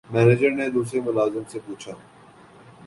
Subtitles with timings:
[0.09, 1.91] manager نے دوسرے ملازم سے پوچھا